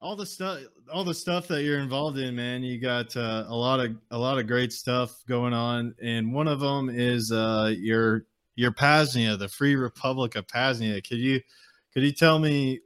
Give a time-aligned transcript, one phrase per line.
[0.00, 0.60] all the stuff
[0.92, 4.18] all the stuff that you're involved in man you got uh, a lot of a
[4.18, 8.24] lot of great stuff going on and one of them is uh your
[8.60, 11.00] your P.A.Z.NIA the free republic of P.A.Z.NIA.
[11.00, 11.40] Could you
[11.94, 12.80] could you tell me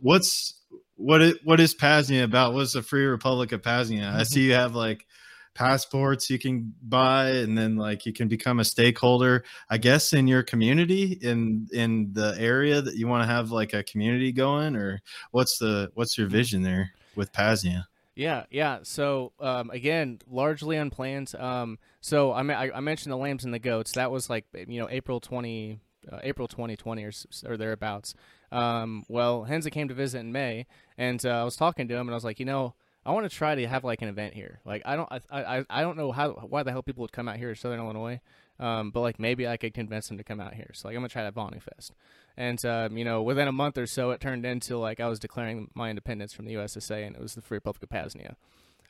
[0.00, 0.54] what's
[0.96, 2.54] what it what is P.A.Z.NIA about?
[2.54, 4.08] What's the free republic of P.A.Z.NIA?
[4.08, 5.06] I see you have like
[5.54, 9.44] passports you can buy and then like you can become a stakeholder.
[9.68, 13.72] I guess in your community in in the area that you want to have like
[13.72, 18.80] a community going or what's the what's your vision there with P.A.Z.NIA yeah yeah.
[18.82, 21.34] So um, again largely unplanned.
[21.34, 23.92] Um, so I, I, I mentioned the lambs and the goats.
[23.92, 25.78] That was like you know april 20
[26.10, 27.12] uh, april 2020 or,
[27.46, 28.14] or thereabouts.
[28.50, 30.66] Um, well henza came to visit in may
[30.98, 33.28] and uh, i was talking to him and i was like you know I want
[33.28, 34.60] to try to have like an event here.
[34.64, 37.28] Like I don't I I, I don't know how why the hell people would come
[37.28, 38.20] out here to Southern Illinois.
[38.60, 40.70] Um, but like maybe I could convince them to come out here.
[40.72, 41.94] So like I'm gonna try that Vonu Fest.
[42.36, 45.18] And um, you know, within a month or so, it turned into like I was
[45.18, 48.36] declaring my independence from the USSA, and it was the Free Republic of P.A.Z.NIA.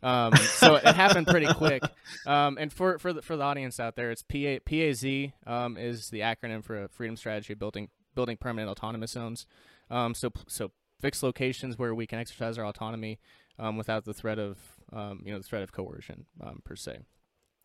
[0.03, 1.83] Um, so it happened pretty quick.
[2.27, 6.11] Um, and for for the for the audience out there, it's PA, PAZ um, is
[6.11, 9.47] the acronym for Freedom Strategy Building Building Permanent Autonomous Zones.
[9.91, 13.19] Um, so so fixed locations where we can exercise our autonomy
[13.59, 14.59] um, without the threat of
[14.93, 16.99] um, you know the threat of coercion um, per se.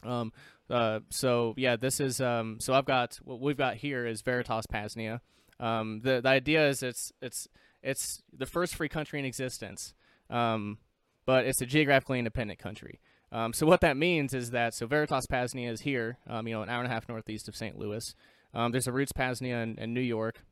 [0.04, 0.32] Um,
[0.70, 4.68] uh, so yeah, this is um, so I've got what we've got here is Veritas
[4.68, 5.22] P.A.Z.NIA.
[5.60, 7.48] The the idea is it's it's
[7.82, 9.94] it's the first free country in existence,
[10.30, 13.00] but it's a geographically independent country.
[13.32, 16.62] Um, so what that means is that so Veritas P.A.Z.NIA is here, um, you know,
[16.62, 17.78] an hour and a half northeast of St.
[17.78, 18.16] Louis.
[18.54, 20.44] Um, there's a Roots P.A.Z.NIA in, in New York.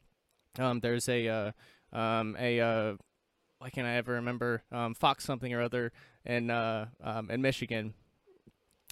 [0.55, 1.51] There's a uh,
[1.93, 2.93] a uh,
[3.59, 5.91] why can't I ever remember um, Fox something or other
[6.25, 7.93] in uh, um, in Michigan,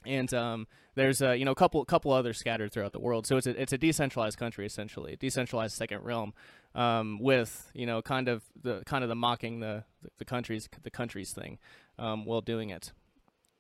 [0.06, 3.28] and um, there's a you know a couple couple others scattered throughout the world.
[3.28, 6.34] So it's a it's a decentralized country essentially, a decentralized second realm,
[6.76, 9.84] um, with you know kind of the kind of the mocking the
[10.18, 11.60] the countries the countries thing,
[12.00, 12.92] um, while doing it.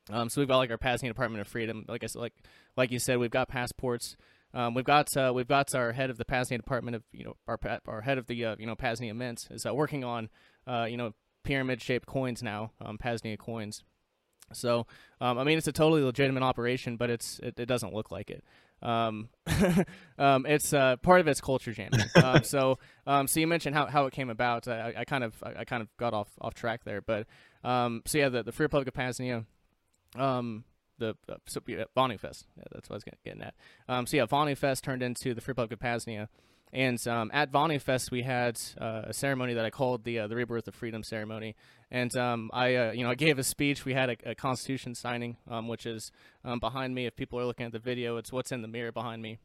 [0.10, 2.34] Um, so we've got like our P.A.Z.NIA Department of Freedom, like I like
[2.76, 4.18] like you said, we've got passports.
[4.54, 7.36] Um, we've got uh, we've got our head of the P.A.Z.NIA Department of you know
[7.48, 10.30] our our head of the uh, you know P.A.Z.NIA Mint is uh, working on
[10.68, 13.84] uh, you know, pyramid shaped coins now, um, P.A.Z.NIA coins.
[14.52, 14.86] So,
[15.20, 18.30] um, I mean, it's a totally legitimate operation, but it's it, it doesn't look like
[18.30, 18.44] it.
[18.82, 19.30] Um,
[20.20, 22.02] um, it's uh, part of its culture jamming.
[22.24, 22.78] um, so,
[23.08, 24.68] um, so you mentioned how, how it came about.
[24.68, 27.26] I, I kind of I, kind of got off off track there, but
[27.64, 29.46] um, so yeah, the the Free Republic of P.A.Z.NIA,
[30.18, 30.66] um,
[31.04, 31.84] the uh, so, yeah,
[32.18, 32.48] Fest.
[32.58, 33.54] Yeah, that's what I was getting at.
[33.88, 36.30] Um, so yeah, Vonu Fest turned into the Free Republic of P.A.Z.NIA.
[36.74, 40.28] And um, at Vonu Fest, we had uh, a ceremony that I called the uh,
[40.28, 41.56] the Rebirth of Freedom ceremony.
[41.92, 43.86] And um, I, uh, you know, I gave a speech.
[43.86, 46.12] We had a, a Constitution signing, um, which is
[46.44, 47.06] um, behind me.
[47.06, 49.38] If people are looking at the video, it's what's in the mirror behind me,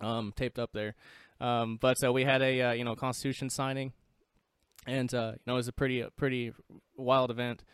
[0.00, 0.94] um, taped up there.
[1.40, 3.94] Um, but uh, we had a uh, you know Constitution signing,
[4.86, 6.52] and uh, you know it was a pretty pretty
[6.94, 7.64] wild event.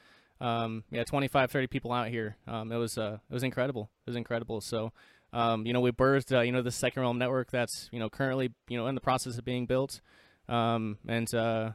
[0.41, 2.37] Yeah, 25, 30 people out here.
[2.47, 3.91] it was it was incredible.
[4.07, 4.61] It was incredible.
[4.61, 4.93] So.
[5.33, 8.09] Um, you know, we birthed, uh, you know, the second realm network that's, you know,
[8.09, 10.01] currently, you know, in the process of being built.
[10.49, 11.73] Um, and, uh,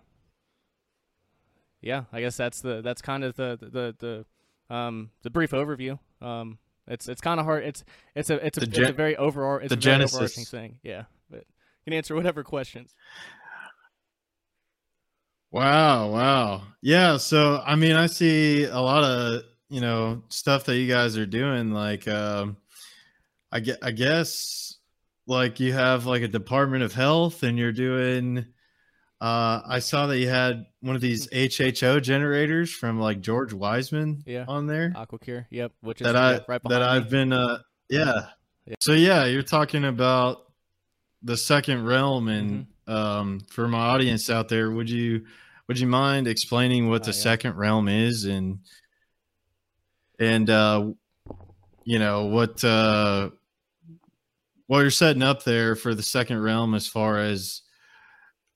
[1.81, 4.25] yeah, I guess that's the, that's kind of the, the,
[4.69, 5.99] the, um, the brief overview.
[6.21, 6.57] Um,
[6.87, 7.63] it's, it's kind of hard.
[7.63, 7.83] It's,
[8.15, 10.15] it's a, it's a, gen- it's a very overall, it's the a genesis.
[10.15, 10.79] overarching thing.
[10.81, 11.03] Yeah.
[11.29, 12.95] But you can answer whatever questions.
[15.51, 16.09] Wow.
[16.09, 16.63] Wow.
[16.81, 17.17] Yeah.
[17.17, 21.25] So, I mean, I see a lot of, you know, stuff that you guys are
[21.25, 22.57] doing, like, um,
[23.51, 24.77] I get I guess
[25.27, 28.45] like you have like a Department of Health and you're doing
[29.19, 34.23] uh I saw that you had one of these HHO generators from like George Wiseman
[34.25, 34.45] yeah.
[34.47, 34.91] on there.
[34.95, 37.09] Aquacure, yep, which is that I right that I've me.
[37.09, 37.59] been uh
[37.89, 38.29] yeah.
[38.65, 38.75] yeah.
[38.79, 40.51] So yeah, you're talking about
[41.23, 42.93] the second realm and mm-hmm.
[42.93, 45.25] um for my audience out there, would you
[45.67, 47.17] would you mind explaining what the yeah.
[47.17, 48.59] second realm is and
[50.19, 50.89] and uh
[51.83, 53.29] you know what uh
[54.71, 57.61] well, you're setting up there for the second realm as far as,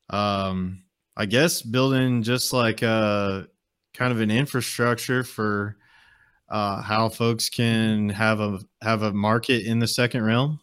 [0.09, 0.85] um,
[1.17, 3.43] I guess building just like a uh,
[3.93, 5.75] kind of an infrastructure for
[6.47, 10.61] uh, how folks can have a have a market in the second realm.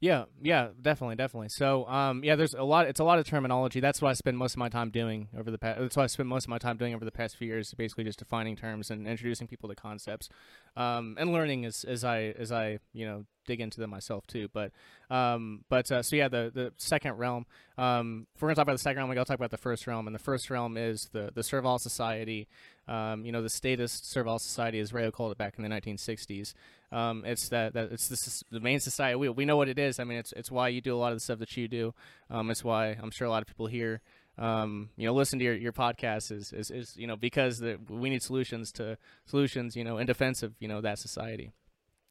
[0.00, 1.48] Yeah, yeah, definitely, definitely.
[1.48, 2.86] So, um, yeah, there's a lot.
[2.86, 3.80] It's a lot of terminology.
[3.80, 5.80] That's what I spend most of my time doing over the past.
[5.80, 8.04] That's what I spent most of my time doing over the past few years, basically
[8.04, 10.28] just defining terms and introducing people to concepts,
[10.76, 14.46] um, and learning as as I as I you know dig into them myself too.
[14.52, 14.70] But
[15.10, 17.46] um, but uh, so yeah, the the second realm.
[17.76, 19.84] Um, if we're gonna talk about the second realm, we gotta talk about the first
[19.88, 22.46] realm, and the first realm is the the Servile Society.
[22.88, 26.54] Um, you know, the statist Servile Society, as Rayo called it back in the 1960s.
[26.90, 29.14] Um, it's that, that it's this, the main society.
[29.16, 30.00] We, we know what it is.
[30.00, 31.94] I mean, it's it's why you do a lot of the stuff that you do.
[32.30, 34.00] Um, it's why I'm sure a lot of people here
[34.38, 37.78] um, you know, listen to your, your podcast is, is, is, you know, because the,
[37.88, 38.96] we need solutions to
[39.26, 41.50] solutions, you know, in defense of, you know, that society,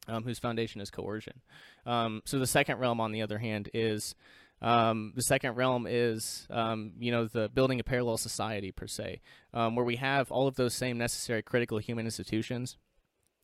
[0.08, 1.40] um, whose foundation is coercion.
[1.86, 4.14] Um, so the second realm, on the other hand, is,
[4.60, 9.20] um, the second realm is, um, you know, the building a parallel society per se,
[9.54, 12.76] um, where we have all of those same necessary critical human institutions,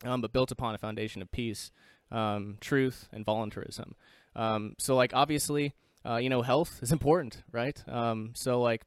[0.04, 1.70] um, but built upon a foundation of peace,
[2.10, 3.94] um, truth, and voluntarism.
[4.36, 5.74] Um, so, like, obviously,
[6.06, 7.82] uh, you know, health is important, right?
[7.88, 8.82] Um, so like,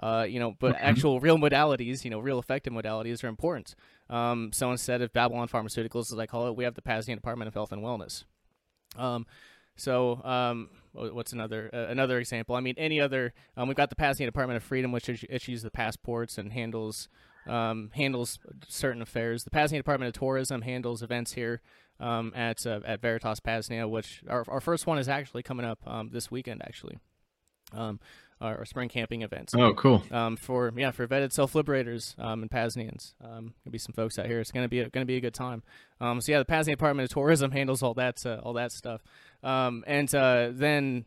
[0.00, 3.74] uh, you know, but actual real modalities, you know, real effective modalities are important.
[4.10, 7.48] Um, so instead of Babylon Pharmaceuticals, as I call it, we have the P.A.Z.NIA Department
[7.48, 8.24] of Health and Wellness.
[8.96, 9.26] Um,
[9.82, 12.54] so um, what's another uh, another example?
[12.54, 13.34] I mean, any other?
[13.56, 17.08] Um, we've got the P.A.Z.NIA Department of Freedom, which issues the passports and handles
[17.48, 18.38] um, handles
[18.68, 19.42] certain affairs.
[19.42, 21.62] The P.A.Z.NIA Department of Tourism handles events here
[21.98, 25.80] um, at uh, at Veritas P.A.Z.NIA, which our, our first one is actually coming up
[25.84, 26.98] um, this weekend, actually.
[27.72, 27.98] Um,
[28.42, 29.54] our, our, spring camping events.
[29.54, 30.02] Oh, cool.
[30.10, 33.14] Um, for yeah, for vetted self liberators um, and P.A.Z.NIA's.
[33.22, 34.40] Um, gonna be some folks out here.
[34.40, 35.62] It's gonna be a, gonna be a good time.
[36.00, 39.02] Um, so yeah, the P.A.Z.NIA Department of Tourism handles all that uh, all that stuff.
[39.42, 41.04] Um, and uh, then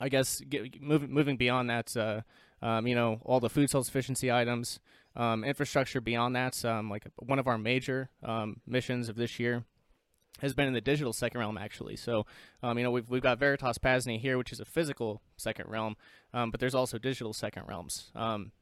[0.00, 2.20] I guess get, moving moving beyond that, uh,
[2.62, 4.80] um, you know, all the food self sufficiency items,
[5.14, 6.64] um, infrastructure beyond that.
[6.64, 9.64] Um, like one of our major um, missions of this year
[10.40, 11.96] has been in the digital second realm actually.
[11.96, 12.26] So,
[12.62, 15.96] um, you know, we've we've got Veritas P.A.Z.NIA here, which is a physical second realm,
[16.34, 18.10] um, but there's also digital second realms.
[18.14, 18.52] Um,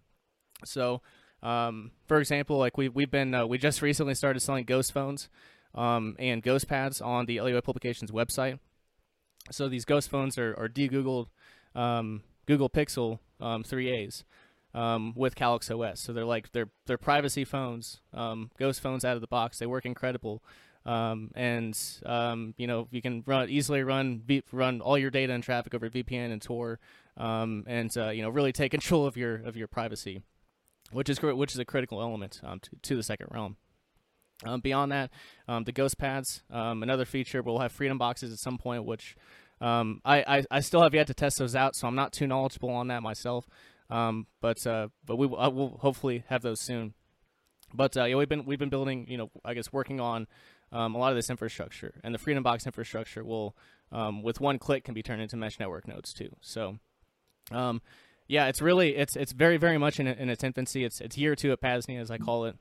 [0.65, 1.03] so,
[1.43, 5.29] um, for example, like we we've been uh, we just recently started selling ghost phones
[5.75, 8.59] um, and ghost pads on the LUI Publications website.
[9.51, 11.27] So these ghost phones are are de-googled
[11.75, 14.25] um, Google Pixel 3As.
[15.15, 18.01] with Calyx OS, so they're like they're they're privacy phones,
[18.59, 19.59] ghost phones out of the box.
[19.59, 20.43] They work incredible.
[20.87, 24.23] Um, and um, you know you can run easily run
[24.53, 26.79] run all your data and traffic over VPN and Tor,
[27.17, 30.23] um, and uh, you know really take control of your of your privacy,
[30.93, 33.57] which is which is a critical element um, to, to the second realm.
[34.45, 35.11] Um, beyond that,
[35.49, 37.41] um, the ghost pads, another feature.
[37.41, 39.17] We'll have freedom boxes at some point, which
[39.61, 42.71] I, I, I still have yet to test those out, so I'm not too knowledgeable
[42.71, 43.49] on that myself.
[43.89, 46.93] but uh, but we will, will hopefully have those soon.
[47.75, 50.27] But uh, yeah, we've been we've been building, you know, I guess working on
[50.75, 51.95] um, a lot of this infrastructure.
[52.03, 53.57] And the Freedom Box infrastructure will,
[53.93, 56.31] um, with one click, can be turned into mesh network nodes too.
[56.41, 56.79] So,
[57.53, 57.81] um,
[58.27, 60.85] yeah, it's really it's it's very very much in, in its infancy.
[60.85, 62.57] It's it's year two at P.A.Z.NIA, as I call it,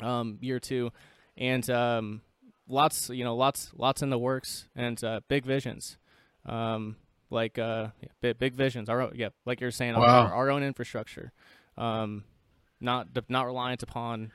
[0.00, 0.92] um, year two,
[1.36, 2.22] and um,
[2.68, 5.98] lots you know lots lots in the works and uh, big visions.
[6.46, 6.96] Um,
[7.30, 7.88] like uh,
[8.20, 8.88] big, big visions.
[8.88, 10.26] Our yeah, like you're saying, wow.
[10.26, 11.32] our, our, own infrastructure,
[11.76, 12.24] um,
[12.80, 14.32] not not reliant upon,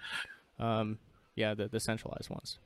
[0.59, 0.99] um,
[1.35, 2.59] yeah, the, the centralized ones.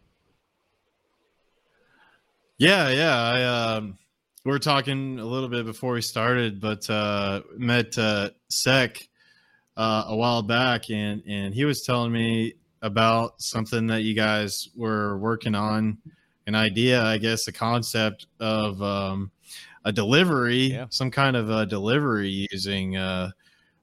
[2.59, 3.15] Yeah, yeah.
[3.17, 3.43] I
[3.77, 3.97] um,
[4.43, 9.01] we were talking a little bit before we started, but uh, met uh, Sec
[9.77, 14.67] uh, a while back, and and he was telling me about something that you guys
[14.75, 15.99] were working on,
[16.47, 19.31] an idea, I guess, a concept of um,
[19.85, 20.87] a delivery, yeah.
[20.89, 23.31] some kind of a delivery using uh,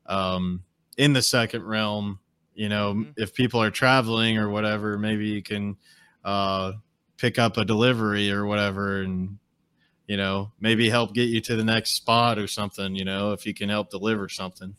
[0.05, 0.63] um,
[0.99, 2.19] in the second realm.
[2.55, 3.11] You know, mm-hmm.
[3.17, 5.79] if people are traveling or whatever, maybe you can
[6.27, 6.73] uh,
[7.17, 9.39] pick up a delivery or whatever and
[10.07, 13.47] you know maybe help get you to the next spot or something you know if
[13.47, 14.77] you can help deliver something.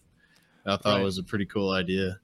[0.66, 1.01] I thought right.
[1.01, 2.20] it was a pretty cool idea.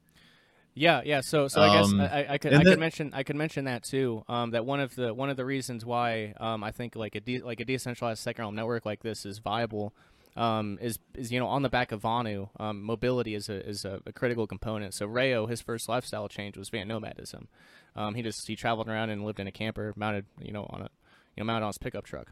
[0.76, 1.22] Yeah yeah.
[1.22, 3.84] So so i um, guess i, I could i could mention i could mention that
[3.84, 7.16] too um, that one of the one of the reasons why um, i think like
[7.16, 9.94] a de- like a decentralized second realm network like this is viable
[10.36, 13.86] um, is is you know on the back of Vonu, um, mobility is a is
[13.86, 14.94] a, a, critical component.
[14.94, 17.48] So Rayo, his first lifestyle change was van nomadism.
[17.96, 20.82] Um, he just he traveled around and lived in a camper, mounted you know on
[20.82, 20.90] a
[21.36, 22.32] you know mounted on his pickup truck.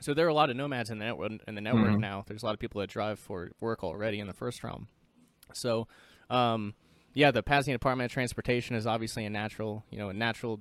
[0.00, 2.00] So there are a lot of nomads in the network in the network mm-hmm.
[2.00, 2.24] now.
[2.26, 4.88] There's a lot of people that drive for work already in the first realm.
[5.52, 5.86] So,
[6.30, 6.74] um,
[7.12, 10.60] yeah, the P.A.Z.NIA Department of Transportation is obviously a natural, you know, a natural,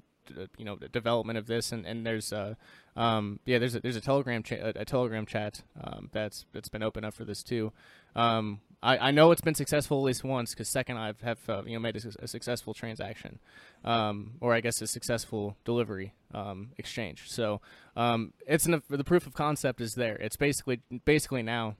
[0.58, 1.72] you know, development of this.
[1.72, 2.56] And, and there's, uh,
[2.96, 6.70] um, yeah, there's a, there's a Telegram cha- a, a, Telegram chat um, that's that's
[6.70, 7.72] been open up for this too.
[8.16, 11.64] Um, I, I know it's been successful at least once because second I've have uh,
[11.66, 13.40] you know made a, a successful transaction,
[13.84, 17.32] um, or I guess a successful delivery um, exchange.
[17.32, 17.62] So
[17.96, 20.18] um, it's an, the proof of concept is there.
[20.18, 21.76] It's basically basically now,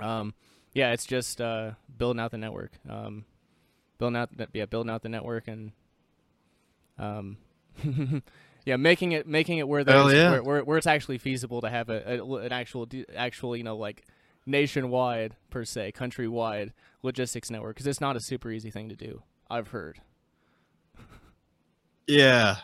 [0.00, 0.34] um,
[0.72, 3.24] yeah, it's just uh, building out the network, um,
[3.98, 5.72] building out yeah building out the network and
[6.98, 7.36] um,
[8.64, 10.30] yeah making it making it where there's yeah.
[10.30, 13.76] where, where, where, it's actually feasible to have a, a an actual actual you know
[13.76, 14.04] like
[14.46, 16.72] nationwide per se, countrywide
[17.02, 19.22] logistics network because it's not a super easy thing to do.
[19.48, 20.00] I've heard.
[22.06, 22.56] yeah,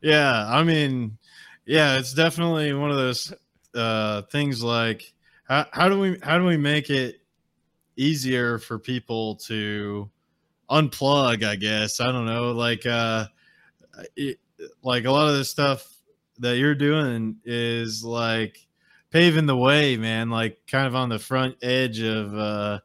[0.00, 0.46] yeah.
[0.48, 1.18] I mean,
[1.66, 3.32] yeah, it's definitely one of those
[3.74, 4.62] uh, things.
[4.62, 5.12] Like,
[5.44, 7.20] how, how do we how do we make it
[7.96, 10.10] easier for people to
[10.70, 12.00] unplug, I guess.
[12.00, 12.52] I don't know.
[12.52, 13.26] Like, uh,
[14.16, 14.38] it,
[14.82, 15.86] like a lot of the stuff
[16.38, 18.66] that you're doing is like
[19.10, 22.80] paving the way, man, like kind of on the front edge of, uh,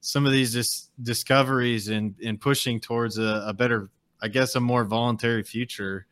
[0.00, 3.90] some of these dis- discoveries and, and pushing towards a, a better,
[4.22, 6.06] I guess, a more voluntary future.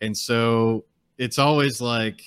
[0.00, 0.84] And so
[1.18, 2.22] it's always like,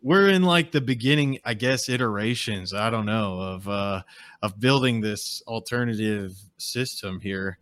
[0.00, 2.72] we're in like the beginning, I guess, iterations.
[2.72, 4.02] I don't know of uh,
[4.42, 7.58] of building this alternative system here,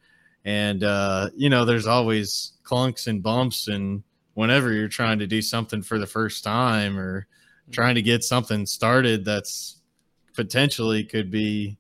[0.47, 4.03] and uh, you know, there's always clunks and bumps, and
[4.35, 7.27] whenever you're trying to do something for the first time or
[7.73, 9.81] trying to get something started that's
[10.35, 11.77] potentially could be,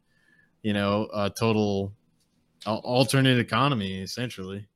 [0.63, 1.93] you know, a total
[2.67, 4.67] alternate economy essentially.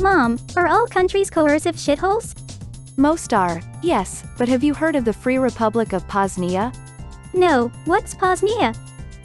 [0.00, 2.34] Mom, are all countries coercive shitholes?
[2.98, 6.70] Most are, yes, but have you heard of the Free Republic of P.A.Z.NIA?
[7.32, 8.74] No, what's P.A.Z.NIA?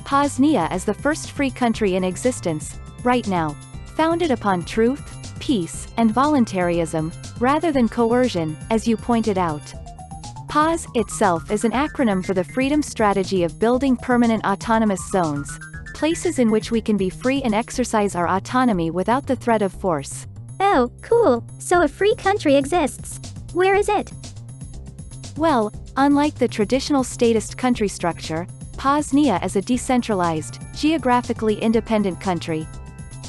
[0.05, 3.55] P.A.Z.NIA is the first free country in existence, right now.
[3.97, 5.03] Founded upon truth,
[5.41, 9.73] peace, and voluntarism, rather than coercion, as you pointed out.
[10.47, 15.59] PAZ itself is an acronym for the Freedom Strategy of Building Permanent Autonomous Zones,
[15.93, 19.73] places in which we can be free and exercise our autonomy without the threat of
[19.73, 20.27] force.
[20.73, 21.43] Oh, cool.
[21.59, 23.19] So a free country exists.
[23.53, 24.09] Where is it?
[25.35, 28.47] Well, unlike the traditional statist country structure,
[28.77, 32.65] P.A.Z.NIA is a decentralized, geographically independent country.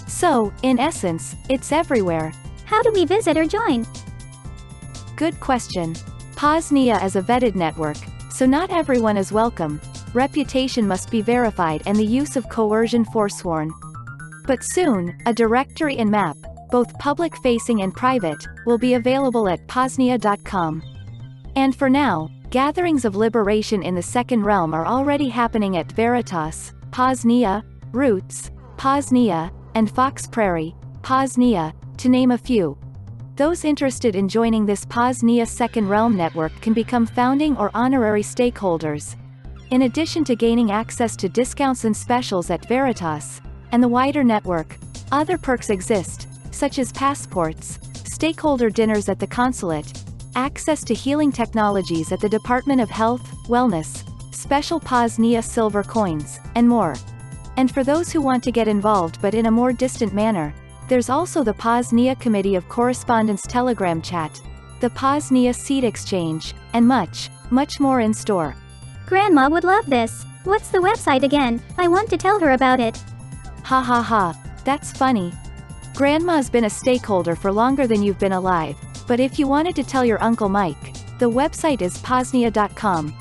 [0.06, 2.32] So, in essence, it's everywhere.
[2.64, 3.87] How do we visit or join?
[5.16, 5.96] Good question.
[6.37, 7.99] P.A.Z.NIA is a vetted network,
[8.30, 9.80] so not everyone is welcome.
[10.14, 13.72] Reputation must be verified and the use of coercion forsworn.
[14.46, 16.37] But soon, a directory and map,
[16.73, 20.83] both public-facing and private, will be available at paznia.com.
[21.55, 26.73] And for now, gatherings of liberation in the Second Realm are already happening at Veritas,
[26.91, 27.62] P.A.Z.NIA,
[27.93, 32.79] Roots, P.A.Z.NIA, and Fox Prairie, P.A.Z.NIA, to name a few.
[33.37, 39.17] Those interested in joining this P.A.Z.NIA Second Realm network can become founding or honorary stakeholders.
[39.71, 44.79] In addition to gaining access to discounts and specials at Veritas, and the wider network,
[45.11, 49.92] other perks exist, such as passports, stakeholder dinners at the consulate,
[50.35, 54.04] access to healing technologies at the Department of Health, Wellness,
[54.35, 56.94] special P.A.Z.NIA silver coins, and more.
[57.56, 60.54] And for those who want to get involved but in a more distant manner,
[60.88, 64.40] there's also the P.A.Z.NIA Committee of Correspondence Telegram chat,
[64.80, 68.54] the P.A.Z.NIA Seed Exchange, and much, much more in store.
[69.06, 70.25] Grandma would love this.
[70.44, 71.62] What's the website again?
[71.78, 72.97] I want to tell her about it.
[73.64, 75.32] Ha ha ha, that's funny.
[75.94, 79.84] Grandma's been a stakeholder for longer than you've been alive, but if you wanted to
[79.84, 83.14] tell your Uncle Mike, the website is paznia.com.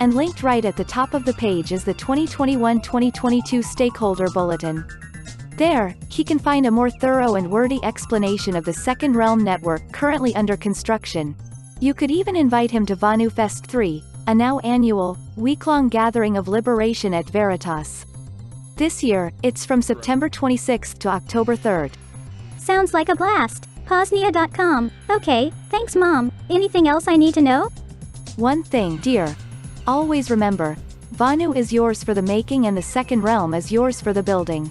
[0.00, 4.86] And linked right at the top of the page is the 2021-2022 Stakeholder Bulletin.
[5.56, 9.92] There, he can find a more thorough and wordy explanation of the Second Realm network
[9.92, 11.36] currently under construction.
[11.78, 16.48] You could even invite him to Vonu Fest 3, a now annual, week-long gathering of
[16.48, 18.06] liberation at Veritas.
[18.76, 21.92] This year, it's from September 26 to October 3rd.
[22.64, 23.68] Sounds like a blast.
[23.84, 24.90] Paznia.com.
[25.10, 26.32] Okay, thanks mom.
[26.48, 27.68] Anything else I need to know?
[28.36, 29.36] One thing, dear.
[29.86, 30.78] Always remember,
[31.14, 34.70] Vonu is yours for the making and the second realm is yours for the building.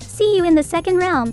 [0.00, 1.32] See you in the second realm.